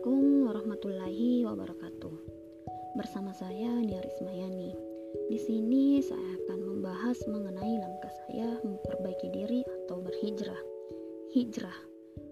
[0.00, 2.14] Assalamualaikum warahmatullahi wabarakatuh.
[2.96, 4.72] Bersama saya Nia Rismayani.
[5.28, 10.56] Di sini saya akan membahas mengenai langkah saya memperbaiki diri atau berhijrah.
[11.36, 11.76] Hijrah,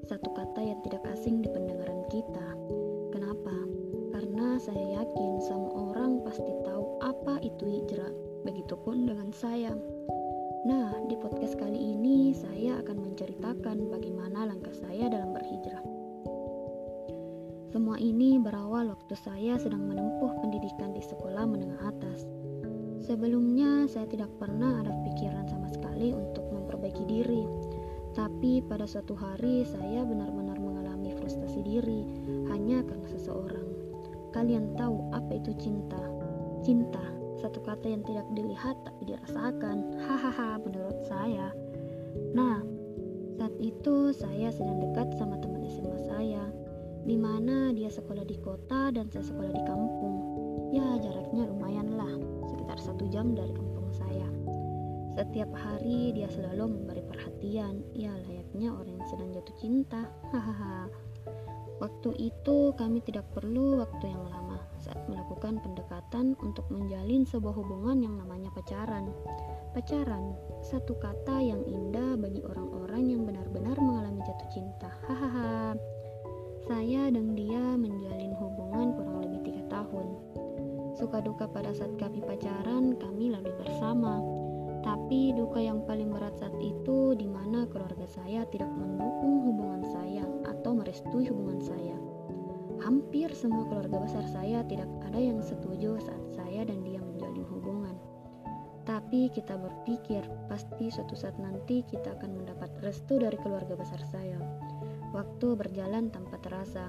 [0.09, 2.57] satu kata yang tidak asing di pendengaran kita.
[3.12, 3.53] Kenapa?
[4.16, 8.16] Karena saya yakin semua orang pasti tahu apa itu hijrah.
[8.48, 9.77] Begitupun dengan saya.
[10.64, 15.98] Nah, di podcast kali ini saya akan menceritakan bagaimana langkah saya dalam berhijrah.
[17.69, 22.25] Semua ini berawal waktu saya sedang menempuh pendidikan di sekolah menengah atas.
[23.05, 27.45] Sebelumnya, saya tidak pernah ada pikiran sama sekali untuk memperbaiki diri.
[28.17, 32.09] Tapi pada suatu hari, saya benar-benar mengalami frustasi diri
[32.49, 33.69] hanya karena seseorang.
[34.33, 36.01] Kalian tahu apa itu cinta?
[36.65, 37.05] Cinta,
[37.37, 39.93] satu kata yang tidak dilihat tapi dirasakan.
[40.09, 41.53] Hahaha, menurut saya.
[42.33, 42.65] Nah,
[43.37, 46.49] saat itu saya sedang dekat sama teman SMA saya
[47.04, 50.16] di mana dia sekolah di kota dan saya sekolah di kampung.
[50.74, 52.13] Ya, jaraknya lumayan lah,
[52.49, 54.29] sekitar satu jam dari kampung saya.
[55.19, 60.07] Setiap hari dia selalu memberi perhatian, ya layaknya orang yang sedang jatuh cinta.
[60.30, 60.87] Hahaha.
[61.79, 68.03] Waktu itu kami tidak perlu waktu yang lama saat melakukan pendekatan untuk menjalin sebuah hubungan
[68.03, 69.10] yang namanya pacaran.
[69.75, 73.18] Pacaran, satu kata yang indah bagi orang-orang yang
[81.53, 84.21] pada saat kami pacaran, kami lalui bersama.
[84.84, 90.25] Tapi duka yang paling berat saat itu di mana keluarga saya tidak mendukung hubungan saya
[90.47, 91.97] atau merestui hubungan saya.
[92.78, 97.99] Hampir semua keluarga besar saya tidak ada yang setuju saat saya dan dia menjalin hubungan.
[98.87, 104.41] Tapi kita berpikir pasti suatu saat nanti kita akan mendapat restu dari keluarga besar saya.
[105.12, 106.88] Waktu berjalan tanpa terasa.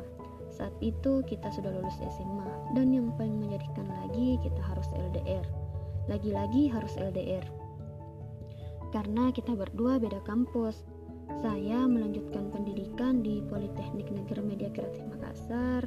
[0.49, 5.45] Saat itu kita sudah lulus SMA dan yang paling menyedihkan lagi kita harus LDR.
[6.09, 7.45] Lagi-lagi harus LDR.
[8.89, 10.81] Karena kita berdua beda kampus.
[11.45, 15.85] Saya melanjutkan pendidikan di Politeknik Negeri Media Kreatif Makassar,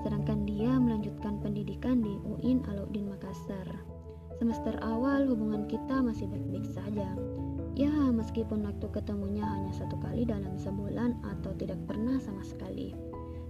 [0.00, 3.68] sedangkan dia melanjutkan pendidikan di UIN Alauddin Makassar.
[4.40, 7.12] Semester awal hubungan kita masih baik-baik saja.
[7.76, 12.96] Ya, meskipun waktu ketemunya hanya satu kali dalam sebulan atau tidak pernah sama sekali.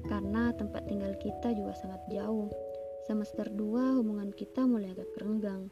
[0.04, 2.52] Karena tempat tinggal kita juga sangat jauh.
[3.04, 5.68] Semester 2 hubungan kita mulai agak renggang.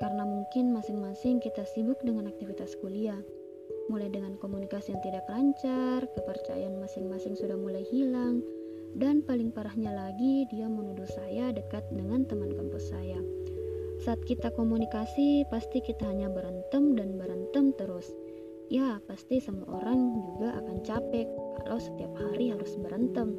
[0.00, 3.20] Karena mungkin masing-masing kita sibuk dengan aktivitas kuliah.
[3.88, 8.40] Mulai dengan komunikasi yang tidak lancar, kepercayaan masing-masing sudah mulai hilang,
[8.96, 13.20] dan paling parahnya lagi dia menuduh saya dekat dengan teman kampus saya.
[14.04, 18.08] Saat kita komunikasi, pasti kita hanya berantem dan berantem terus.
[18.72, 21.28] Ya, pasti semua orang juga akan capek
[21.60, 23.36] kalau setiap hari harus berantem.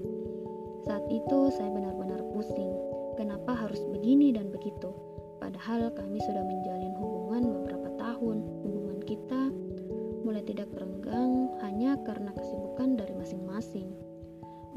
[0.85, 2.69] Saat itu saya benar-benar pusing.
[3.18, 4.94] Kenapa harus begini dan begitu?
[5.41, 8.46] Padahal kami sudah menjalin hubungan beberapa tahun.
[8.62, 9.50] Hubungan kita
[10.22, 13.90] mulai tidak renggang hanya karena kesibukan dari masing-masing.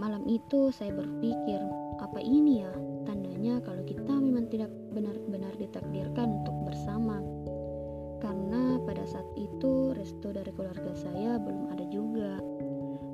[0.01, 1.61] Malam itu saya berpikir,
[2.01, 2.73] apa ini ya?
[3.05, 7.21] Tandanya kalau kita memang tidak benar-benar ditakdirkan untuk bersama.
[8.25, 12.41] Karena pada saat itu restu dari keluarga saya belum ada juga.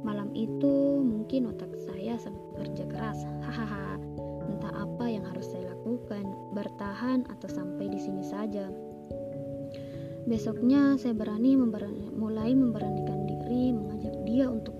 [0.04, 2.18] Malam itu mungkin otak saya
[2.54, 2.73] bekerja
[7.28, 8.66] atau sampai di sini saja.
[10.24, 14.74] Besoknya saya berani memberani, mulai memberanikan diri mengajak dia untuk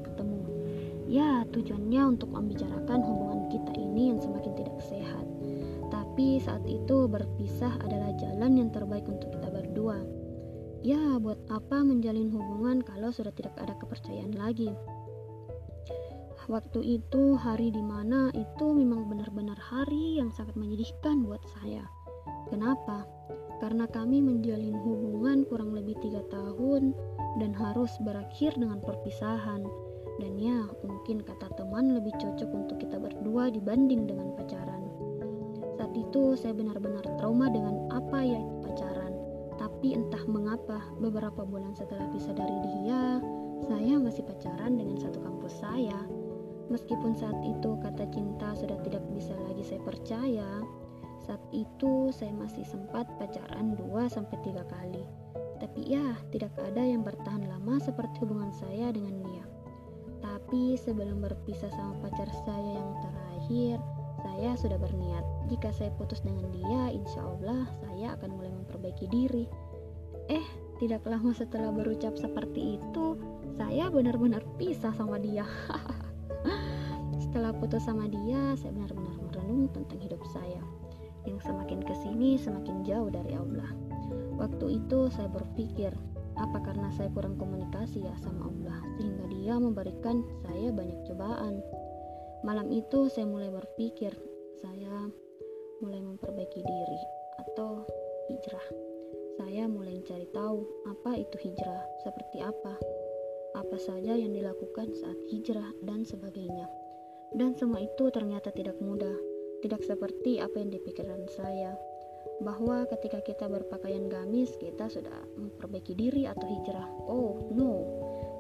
[1.15, 5.23] Ya, tujuannya untuk membicarakan hubungan kita ini yang semakin tidak sehat.
[5.87, 10.03] Tapi saat itu berpisah adalah jalan yang terbaik untuk kita berdua.
[10.83, 14.75] Ya, buat apa menjalin hubungan kalau sudah tidak ada kepercayaan lagi?
[16.51, 21.87] Waktu itu hari di mana itu memang benar-benar hari yang sangat menyedihkan buat saya.
[22.51, 23.07] Kenapa?
[23.63, 26.93] Karena kami menjalin hubungan kurang lebih tiga tahun
[27.41, 29.65] dan harus berakhir dengan perpisahan
[30.23, 34.87] dan ya, mungkin kata teman lebih cocok untuk kita berdua dibanding dengan pacaran.
[35.75, 39.11] Saat itu saya benar-benar trauma dengan apa ya pacaran.
[39.59, 43.19] Tapi entah mengapa, beberapa bulan setelah pisah dari dia,
[43.67, 45.99] saya masih pacaran dengan satu kampus saya.
[46.71, 50.63] Meskipun saat itu kata cinta sudah tidak bisa lagi saya percaya,
[51.25, 54.29] saat itu saya masih sempat pacaran 2-3
[54.69, 55.05] kali.
[55.59, 59.45] Tapi ya, tidak ada yang bertahan lama seperti hubungan saya dengan dia.
[60.21, 63.77] Tapi sebelum berpisah sama pacar saya yang terakhir,
[64.25, 69.45] saya sudah berniat jika saya putus dengan dia, insya Allah saya akan mulai memperbaiki diri.
[70.33, 70.47] Eh,
[70.81, 73.17] tidak lama setelah berucap seperti itu,
[73.57, 75.45] saya benar-benar pisah sama dia.
[77.25, 80.61] setelah putus sama dia, saya benar-benar merenung tentang hidup saya.
[81.25, 83.73] Yang semakin ke sini semakin jauh dari Allah.
[84.37, 85.93] Waktu itu saya berpikir,
[86.35, 91.63] apa karena saya kurang komunikasi ya sama Allah sehingga dia memberikan saya banyak cobaan.
[92.45, 94.13] Malam itu saya mulai berpikir,
[94.59, 95.09] saya
[95.81, 97.03] mulai memperbaiki diri
[97.41, 97.87] atau
[98.29, 98.67] hijrah.
[99.35, 102.75] Saya mulai mencari tahu apa itu hijrah, seperti apa,
[103.59, 106.71] apa saja yang dilakukan saat hijrah dan sebagainya.
[107.35, 109.15] Dan semua itu ternyata tidak mudah,
[109.65, 111.73] tidak seperti apa yang dipikirkan saya.
[112.45, 116.89] Bahwa ketika kita berpakaian gamis, kita sudah memperbaiki diri atau hijrah.
[117.09, 117.73] Oh, no.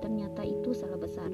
[0.04, 1.32] Ternyata itu salah besar.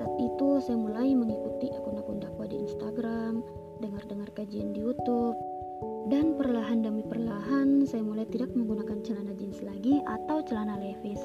[0.00, 3.44] Saat itu saya mulai mengikuti akun-akun dakwah di Instagram,
[3.84, 5.36] dengar-dengar kajian di YouTube,
[6.08, 11.20] dan perlahan demi perlahan saya mulai tidak menggunakan celana jeans lagi atau celana levis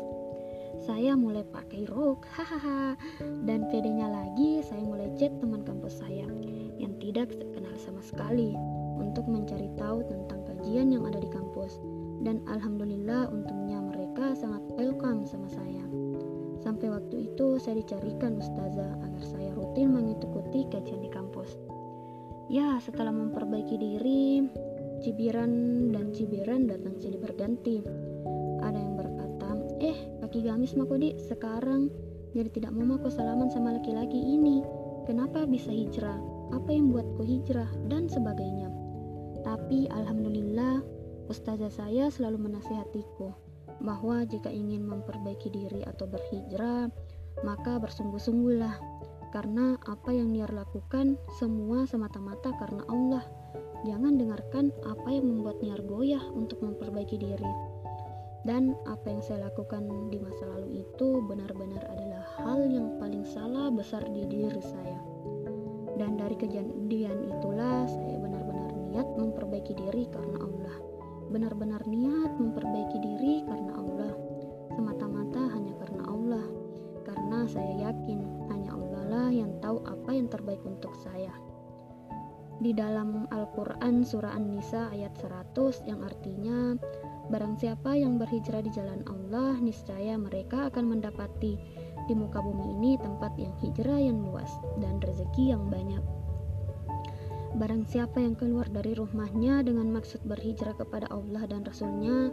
[0.85, 2.93] saya mulai pakai rok hahaha.
[3.49, 6.29] Dan pedenya lagi saya mulai chat teman kampus saya
[6.77, 8.53] yang tidak kenal sama sekali
[9.01, 11.81] untuk mencari tahu tentang kajian yang ada di kampus.
[12.21, 15.81] Dan alhamdulillah untungnya mereka sangat welcome sama saya.
[16.61, 21.57] Sampai waktu itu saya dicarikan ustazah agar saya rutin mengikuti kajian di kampus.
[22.45, 24.45] Ya setelah memperbaiki diri
[25.01, 25.49] cibiran
[25.89, 27.81] dan cibiran datang silih berganti
[29.79, 31.91] eh Kaki gamis Makodi sekarang
[32.35, 34.59] jadi tidak mau aku salaman sama laki-laki ini.
[35.07, 36.19] Kenapa bisa hijrah?
[36.51, 37.71] Apa yang buatku hijrah?
[37.87, 38.67] Dan sebagainya.
[39.47, 40.83] Tapi Alhamdulillah
[41.31, 43.31] Ustazah saya selalu menasihatiku
[43.79, 46.91] bahwa jika ingin memperbaiki diri atau berhijrah,
[47.47, 48.75] maka bersungguh-sungguhlah
[49.31, 53.23] karena apa yang dia lakukan semua semata-mata karena Allah.
[53.87, 57.74] Jangan dengarkan apa yang membuat niar goyah untuk memperbaiki diri
[58.45, 63.73] dan apa yang saya lakukan di masa lalu itu benar-benar adalah hal yang paling salah
[63.73, 65.01] besar di diri saya.
[65.97, 70.77] Dan dari kejadian itulah saya benar-benar niat memperbaiki diri karena Allah.
[71.33, 74.13] Benar-benar niat memperbaiki diri karena Allah.
[74.77, 76.45] Semata-mata hanya karena Allah.
[77.01, 78.21] Karena saya yakin
[78.53, 81.33] hanya Allah lah yang tahu apa yang terbaik untuk saya.
[82.61, 86.79] Di dalam Al-Quran surah An-Nisa ayat 100 yang artinya
[87.25, 91.57] Barang siapa yang berhijrah di jalan Allah, niscaya mereka akan mendapati
[92.05, 96.01] di muka bumi ini tempat yang hijrah yang luas dan rezeki yang banyak.
[97.57, 102.29] Barang siapa yang keluar dari rumahnya dengan maksud berhijrah kepada Allah dan Rasulnya,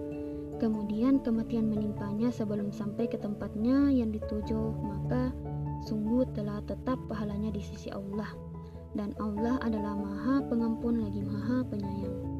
[0.61, 5.33] kemudian kematian menimpanya sebelum sampai ke tempatnya yang dituju, maka
[5.89, 8.29] sungguh telah tetap pahalanya di sisi Allah.
[8.93, 12.32] Dan Allah adalah maha pengampun lagi maha penyayang.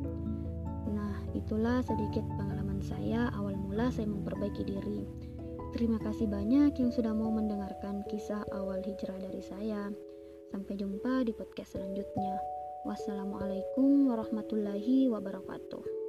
[1.33, 5.09] Itulah sedikit pengalaman saya awal mula saya memperbaiki diri.
[5.73, 9.89] Terima kasih banyak yang sudah mau mendengarkan kisah awal hijrah dari saya.
[10.53, 12.37] Sampai jumpa di podcast selanjutnya.
[12.85, 16.02] Wassalamualaikum warahmatullahi wabarakatuh.